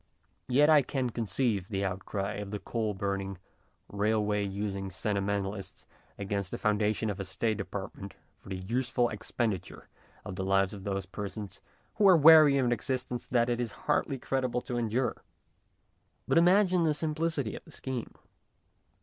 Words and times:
Yet 0.47 0.67
I 0.67 0.81
can 0.81 1.11
conceive 1.11 1.67
the 1.67 1.85
outcry 1.85 2.37
of 2.37 2.49
the 2.49 2.57
coal 2.57 2.95
burning, 2.95 3.37
railway 3.87 4.43
using 4.43 4.89
sentimentalists 4.89 5.85
against 6.17 6.49
the 6.49 6.57
foundation 6.57 7.11
of 7.11 7.19
a 7.19 7.23
State 7.23 7.57
department 7.57 8.15
for 8.39 8.49
the 8.49 8.57
useful 8.57 9.09
expenditure 9.09 9.89
of 10.25 10.37
the 10.37 10.43
lives 10.43 10.73
of 10.73 10.85
those 10.85 11.05
persons 11.05 11.61
who 11.97 12.07
are 12.07 12.17
weary 12.17 12.57
of 12.57 12.65
an 12.65 12.71
existence 12.71 13.27
that 13.27 13.47
it 13.47 13.59
is 13.61 13.73
hardly 13.85 14.17
creditable 14.17 14.61
to 14.61 14.75
endure. 14.77 15.21
But 16.27 16.39
imagine 16.39 16.81
the 16.81 16.95
simplicity 16.95 17.55
of 17.55 17.63
the 17.63 17.71
scheme. 17.71 18.15